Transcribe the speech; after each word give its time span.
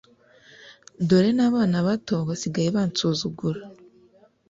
dore 1.07 1.31
n'abana 1.37 1.77
bato 1.87 2.15
basigaye 2.27 2.69
bansuzugura 2.75 3.61